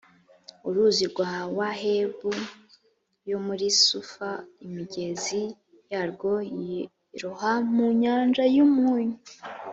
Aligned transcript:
uruzi 0.67 1.03
rwa 1.11 1.31
wahebu 1.57 2.31
yo 3.29 3.37
muri 3.45 3.67
sufa, 3.83 4.29
n’imigezi 4.59 5.41
yarwo 5.91 6.31
yiroha 6.59 7.51
mu 7.73 7.85
nyanja 8.01 8.43
y’umunyu. 8.55 9.17